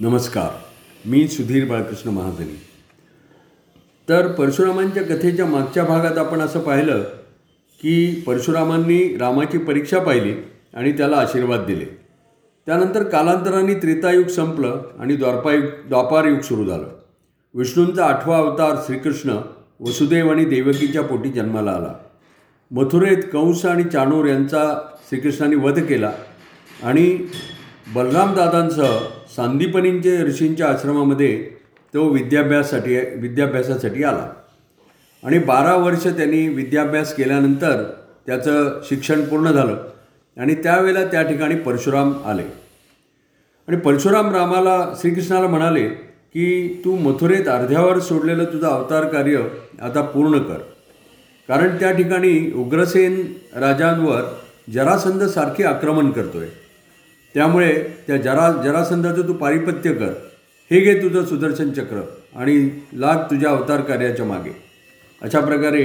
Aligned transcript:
नमस्कार. 0.00 0.48
मी 1.06 1.28
सुधीर 1.28 1.64
बाळकृष्ण 1.64 2.10
महाजनी. 2.10 2.60
तर 4.08 4.26
परशुरामांच्या 4.26 5.02
कथेच्या 5.02 5.46
मागच्या 5.46 5.84
भागात 5.84 6.18
आपण 6.18 6.40
असं 6.40 6.60
पाहिलं 6.60 7.02
की 7.82 8.22
परशुरामांनी 8.26 9.16
रामाची 9.16 9.58
परीक्षा 9.58 9.98
पाहिली 9.98 10.34
आणि 10.74 10.92
त्याला 10.92 11.16
आशीर्वाद 11.16 11.60
दिले. 11.64 11.84
त्यानंतर 12.66 13.02
कालांतराने 13.02 13.74
त्रेतायुग 13.74 14.26
संपलं 14.26 14.82
आणि 14.98 15.16
द्वारपायुग 15.16 15.64
द्वापारयुग 15.64 16.40
सुरू 16.40 16.64
झालं. 16.64 16.88
विष्णूंचा 17.54 18.06
आठवा 18.06 18.38
अवतार 18.38 18.76
श्रीकृष्ण 18.86 19.40
वसुदेव 19.80 20.30
आणि 20.30 20.44
देवकीच्या 20.44 21.02
पोटी 21.02 21.30
जन्माला 21.30 21.70
आला. 21.70 21.94
मथुरेत 22.70 23.22
कंस 23.32 23.64
आणि 23.64 23.84
चाणूर 23.84 24.26
यांचा 24.26 24.74
श्रीकृष्णाने 25.08 25.56
वध 25.56 25.80
केला 25.80 26.12
आणि 26.82 27.18
बलरामदादांसह 27.94 28.98
सांदीपनींचे 29.36 30.22
ऋषींच्या 30.22 30.68
आश्रमामध्ये 30.68 31.50
तो 31.94 32.08
विद्याभ्यासासाठी 32.08 32.96
विद्याभ्यासासाठी 32.96 34.04
आला. 34.04 34.28
आणि 35.24 35.38
बारा 35.38 35.74
वर्ष 35.74 36.06
त्यांनी 36.06 36.48
विद्याभ्यास 36.48 37.14
केल्यानंतर 37.14 37.82
त्याचं 38.26 38.80
शिक्षण 38.84 39.24
पूर्ण 39.24 39.50
झालं. 39.50 39.76
आणि 40.36 40.54
त्यावेळेला 40.54 41.04
त्या 41.06 41.22
ठिकाणी 41.22 41.54
परशुराम 41.54 42.12
आले. 42.24 42.42
आणि 43.68 43.76
परशुराम 43.76 44.34
रामाला 44.34 44.94
श्रीकृष्णाला 45.00 45.46
म्हणाले 45.46 45.88
की 45.88 46.82
तू 46.84 46.96
मथुरेत 46.96 47.48
अर्ध्यावर 47.48 47.98
सोडलेलं 47.98 48.44
तुझं 48.44 48.66
अवतार 48.66 49.06
कार्य 49.06 49.38
आता 49.82 50.02
पूर्ण 50.02 50.38
कर. 50.38 50.58
कारण 51.48 51.76
त्या 51.76 51.92
ठिकाणी 51.92 52.52
उग्रसेन 52.52 53.32
राजांवर 53.56 54.22
जरासंधसारखी 54.72 55.62
आक्रमण 55.62 56.10
करतो 56.10 56.38
आहे 56.38 56.65
त्यामुळे 57.36 57.72
त्या 58.06 58.16
जरा 58.16 58.50
जरासंधाचं 58.64 59.28
तू 59.28 59.32
पारिपत्य 59.32 59.92
कर. 59.92 60.12
हे 60.70 60.80
घे 60.80 61.02
तुझं 61.02 61.24
सुदर्शन 61.24 61.70
चक्र 61.70 62.00
आणि 62.36 62.80
लाग 62.92 63.16
तुझ्या 63.16 63.50
अवतार 63.50 63.80
कार्याच्या 63.80 64.26
मागे. 64.26 64.50
अशा 65.22 65.40
प्रकारे 65.40 65.84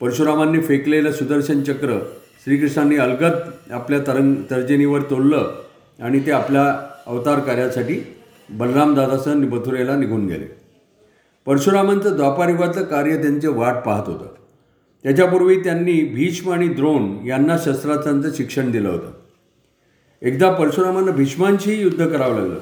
परशुरामांनी 0.00 0.60
फेकलेलं 0.60 1.12
सुदर्शन 1.12 1.62
चक्र 1.62 1.98
श्रीकृष्णांनी 2.44 2.96
अलगद 2.96 3.32
आपल्या 3.70 3.98
तरंग 3.98 4.34
तर्जनीवर 4.50 5.02
तोडलं 5.02 5.54
आणि 6.00 6.20
ते 6.26 6.30
आपल्या 6.30 6.64
अवतार 7.06 7.38
कार्यासाठी 7.38 8.00
बलरामदादासह 8.50 9.34
मथुरेला 9.34 9.96
निघून 9.96 10.26
गेले. 10.26 10.46
परशुरामांचं 11.46 12.16
द्वापारयुगातलं 12.16 12.84
कार्य 12.84 13.22
त्यांचे 13.22 13.48
वाट 13.48 13.74
पाहत 13.74 14.08
होतं. 14.08 14.26
त्याच्यापूर्वी 15.02 15.60
त्यांनी 15.60 16.04
भीष्म 16.14 16.52
आणि 16.52 16.68
द्रोण 16.68 17.26
यांना 17.26 17.58
शस्त्रास्त्रांचं 17.58 18.28
शिक्षण 18.34 18.70
दिलं 18.70 18.88
होतं. 18.88 19.10
एकदा 20.22 20.52
परशुरामांना 20.52 21.12
भीष्मांशीही 21.12 21.82
युद्ध 21.82 22.06
करावं 22.06 22.36
लागलं. 22.36 22.60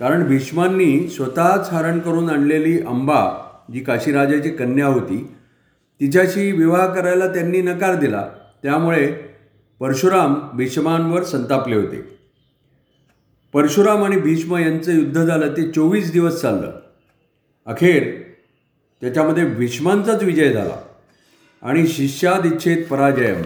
कारण 0.00 0.28
भीष्मांनी 0.28 1.08
स्वतःच 1.08 1.68
हरण 1.72 1.98
करून 1.98 2.30
आणलेली 2.30 2.80
अंबा 2.80 3.50
जी 3.72 3.80
काशीराजाची 3.80 4.50
कन्या 4.50 4.86
होती 4.86 5.34
तिच्याशी 6.00 6.52
विवाह 6.52 6.94
करायला 6.94 7.26
त्यांनी 7.26 7.62
नकार 7.62 7.94
दिला. 7.94 8.28
त्यामुळे 8.62 9.06
परशुराम 9.80 10.34
भीष्मांवर 10.54 11.22
संतापले 11.22 11.76
होते. 11.76 12.18
परशुराम 13.52 14.04
आणि 14.04 14.16
भीष्म 14.16 14.56
यांचं 14.56 14.92
युद्ध 14.92 15.24
झालं 15.24 15.52
ते 15.56 15.70
चोवीस 15.70 16.12
दिवस 16.12 16.40
चाललं. 16.40 16.72
अखेर 17.66 18.22
त्याच्यामध्ये 19.00 19.44
भीष्मांचाच 19.44 20.22
विजय 20.22 20.52
झाला 20.52 20.76
आणि 21.62 21.86
शिष्यादिच्छेद 21.86 22.86
पराजयम. 22.90 23.42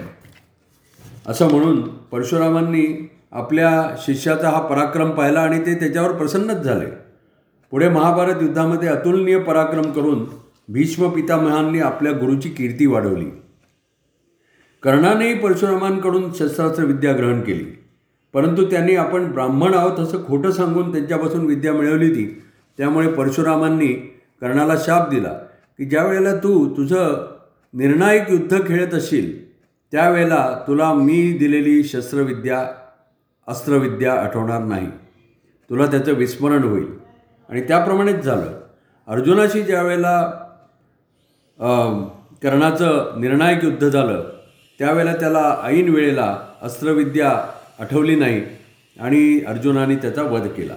असं 1.26 1.50
म्हणून 1.50 1.88
परशुरामांनी 1.88 3.10
आपल्या 3.32 3.94
शिष्याचा 3.98 4.50
हा 4.50 4.60
पराक्रम 4.60 5.10
पाहिला 5.10 5.40
आणि 5.40 5.66
ते 5.66 5.74
त्याच्यावर 5.74 6.12
प्रसन्नच 6.12 6.56
झाले. 6.56 6.86
पुढे 7.70 7.88
महाभारत 7.88 8.42
युद्धामध्ये 8.42 8.88
अतुलनीय 8.88 9.38
पराक्रम 9.38 9.82
करून 9.82 10.26
भीष्म 10.68 11.08
पितामहांनी 11.08 11.80
आपल्या 11.80 12.12
गुरुची 12.12 12.48
कीर्ती 12.48 12.86
वाढवली. 12.86 13.24
कर्णानेही 14.82 15.34
परशुरामांकडून 15.34 16.32
शस्त्रास्त्र 16.32 16.84
विद्या 16.84 17.16
ग्रहण 17.16 17.40
केली. 17.40 17.64
परंतु 18.32 18.64
त्यांनी 18.64 18.94
आपण 18.94 19.32
ब्राह्मण 19.32 19.74
आहोत 19.74 19.98
असं 19.98 20.26
खोटं 20.26 20.50
सांगून 20.50 20.92
त्यांच्यापासून 20.92 21.46
विद्या 21.46 21.72
मिळवली 21.72 22.10
ती. 22.10 22.42
त्यामुळे 22.78 23.08
परशुरामांनी 23.08 23.88
कर्णाला 24.40 24.76
शाप 24.76 25.08
दिला 25.10 25.32
की 25.78 25.84
ज्या 25.84 26.06
वेळेला 26.06 26.34
तू 26.34 26.76
तुझं 26.76 27.30
निर्णायक 27.74 28.30
युद्ध 28.30 28.68
खेळत 28.68 28.94
असशील 28.94 29.52
त्यावेळेला 29.92 30.64
तुला 30.68 30.92
मी 30.92 31.32
दिलेली 31.32 31.84
शस्त्रविद्या 31.84 32.68
अस्त्रविद्या 33.50 34.12
आठवणार 34.14 34.62
नाही. 34.62 34.86
तुला 35.70 35.86
त्याचं 35.86 36.12
विस्मरण 36.12 36.62
होईल. 36.62 36.86
आणि 37.48 37.60
त्याप्रमाणेच 37.60 38.16
झालं. 38.16 38.60
अर्जुनाशी 39.08 39.62
ज्या 39.62 39.82
वेळेला 39.82 40.20
कर्णाचं 42.42 43.20
निर्णायक 43.20 43.64
युद्ध 43.64 43.88
झालं 43.88 44.22
त्यावेळेला 44.78 45.14
त्याला 45.14 45.60
ऐन 45.64 45.88
वेळेला 45.88 46.36
अस्त्रविद्या 46.62 47.30
आठवली 47.78 48.14
नाही 48.16 48.44
आणि 49.00 49.40
अर्जुनाने 49.48 49.96
त्याचा 49.96 50.22
वध 50.22 50.46
केला. 50.48 50.74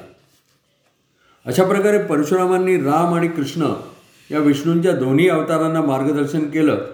अशा 1.45 1.63
प्रकारे 1.63 1.97
परशुरामांनी 1.97 2.75
राम 2.77 3.13
आणि 3.13 3.27
कृष्ण 3.27 3.73
या 4.31 4.39
विष्णूंच्या 4.39 4.91
दोन्ही 4.91 5.29
अवतारांना 5.29 5.81
मार्गदर्शन 5.81 6.49
केलं 6.49 6.85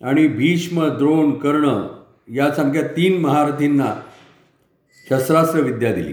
आणि 0.00 0.26
भीष्म 0.28 0.86
द्रोण 0.88 1.30
कर्ण 1.38 1.86
यासारख्या 2.34 2.82
तीन 2.96 3.20
महारथींना 3.20 3.94
शस्त्रास्त्र 5.10 5.60
विद्या 5.60 5.92
दिली. 5.92 6.12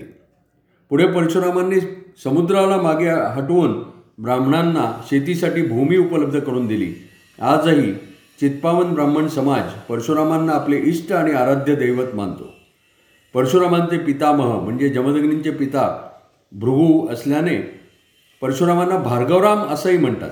पुढे 0.90 1.06
परशुरामांनी 1.06 1.80
समुद्राला 2.24 2.78
मागे 2.78 3.10
हटवून 3.10 3.84
ब्राह्मणांना 4.20 5.02
शेतीसाठी 5.08 5.62
भूमी 5.62 5.98
उपलब्ध 5.98 6.40
करून 6.40 6.68
दिली. 6.68 6.94
आजही 7.42 7.94
चित्पावन 8.40 8.94
ब्राह्मण 8.94 9.28
समाज 9.28 9.64
परशुरामांना 9.90 10.52
आपले 10.52 10.78
इष्ट 10.78 11.14
आणि 11.14 11.32
आराध्य 11.32 11.76
दैवत 11.76 12.16
मानतो. 12.16 12.54
परशुरामांचे 13.34 13.98
पितामह 13.98 14.60
म्हणजे 14.60 14.90
जमदग्नींचे 14.90 15.52
पिता 15.52 16.10
भृगू 16.52 17.08
असल्याने 17.08 17.82
परशुरामांना 18.42 18.98
भार्गवराम 18.98 19.58
असंही 19.58 19.98
म्हणतात. 19.98 20.30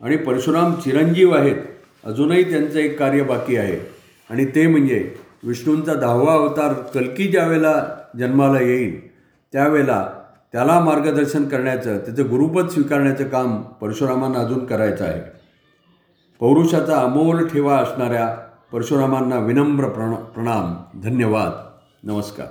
आणि 0.00 0.16
परशुराम 0.16 0.74
चिरंजीव 0.74 1.34
आहेत. 1.34 1.56
अजूनही 2.04 2.50
त्यांचं 2.50 2.78
एक 2.78 2.98
कार्य 2.98 3.22
बाकी 3.22 3.56
आहे. 3.56 3.78
आणि 4.30 4.44
ते 4.44 4.66
म्हणजे 4.66 5.14
विष्णूंचा 5.44 5.94
दहावा 5.94 6.32
अवतार 6.32 6.72
कलकी 6.72 7.28
ज्यावेळेला 7.28 7.86
जन्माला 8.18 8.60
येईल 8.60 9.12
त्यावेळेला 9.52 10.08
त्याला 10.52 10.80
मार्गदर्शन 10.80 11.44
करण्याचं 11.44 11.98
त्याचं 11.98 12.22
गुरुपद 12.30 12.68
स्वीकारण्याचं 12.68 13.28
काम 13.28 13.62
परशुरामांना 13.62 14.38
अजून 14.38 14.66
करायचं 14.66 15.04
आहे. 15.04 15.20
पौरुषाचा 16.40 17.00
अमोल 17.00 17.46
ठेवा 17.46 17.76
असणाऱ्या 17.76 18.36
परशुरामांना 18.72 19.38
विनम्र 19.38 19.88
प्रण 19.88 20.14
प्रणाम. 20.14 21.00
धन्यवाद. 21.00 21.50
नमस्कार. 22.02 22.46